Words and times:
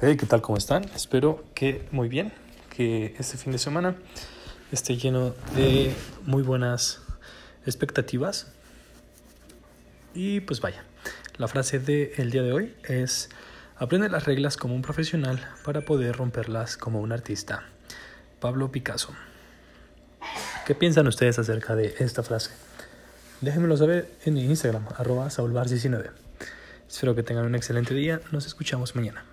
Hey, 0.00 0.16
¿qué 0.16 0.26
tal? 0.26 0.42
¿Cómo 0.42 0.56
están? 0.56 0.84
Espero 0.94 1.44
que 1.56 1.84
muy 1.90 2.08
bien, 2.08 2.32
que 2.70 3.16
este 3.18 3.36
fin 3.36 3.50
de 3.50 3.58
semana 3.58 3.96
esté 4.70 4.96
lleno 4.96 5.34
de 5.56 5.92
muy 6.24 6.44
buenas 6.44 7.02
expectativas. 7.66 8.46
Y 10.14 10.38
pues 10.38 10.60
vaya, 10.60 10.84
la 11.36 11.48
frase 11.48 11.80
del 11.80 12.30
día 12.30 12.44
de 12.44 12.52
hoy 12.52 12.76
es, 12.84 13.30
aprende 13.76 14.08
las 14.08 14.24
reglas 14.24 14.56
como 14.56 14.76
un 14.76 14.82
profesional 14.82 15.44
para 15.64 15.80
poder 15.80 16.14
romperlas 16.14 16.76
como 16.76 17.00
un 17.00 17.10
artista. 17.10 17.64
Pablo 18.38 18.70
Picasso. 18.70 19.12
¿Qué 20.64 20.76
piensan 20.76 21.08
ustedes 21.08 21.40
acerca 21.40 21.74
de 21.74 21.96
esta 21.98 22.22
frase? 22.22 22.52
Déjenmelo 23.40 23.76
saber 23.76 24.08
en 24.24 24.34
mi 24.34 24.44
Instagram, 24.44 24.86
arroba 24.96 25.26
saulbar19. 25.26 26.12
Espero 26.88 27.16
que 27.16 27.24
tengan 27.24 27.46
un 27.46 27.56
excelente 27.56 27.94
día. 27.94 28.20
Nos 28.30 28.46
escuchamos 28.46 28.94
mañana. 28.94 29.24